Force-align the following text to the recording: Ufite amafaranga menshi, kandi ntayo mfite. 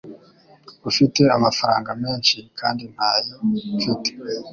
Ufite 0.89 1.21
amafaranga 1.37 1.89
menshi, 2.03 2.37
kandi 2.59 2.83
ntayo 2.93 3.35
mfite. 3.75 4.09